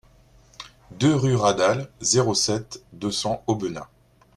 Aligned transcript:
deux 0.89 1.13
rue 1.13 1.35
Radal, 1.35 1.87
zéro 2.01 2.33
sept, 2.33 2.83
deux 2.91 3.11
cents 3.11 3.43
Aubenas 3.45 3.87